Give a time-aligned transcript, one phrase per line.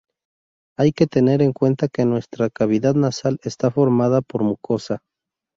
[0.79, 5.03] Hay que tener en cuenta que nuestra cavidad nasal está formada por mucosa.